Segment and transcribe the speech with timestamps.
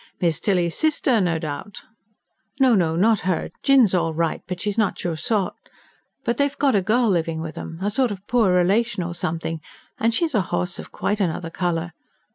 [0.19, 1.83] "Miss Tilly's sister, no doubt?"
[2.59, 3.51] "No, no not her.
[3.61, 5.53] Jinn's all right, but she's not your sort.
[6.23, 9.61] But they've got a girl living with 'em a sort o' poor relation, or something
[9.99, 11.91] and she's a horse of quite another colour.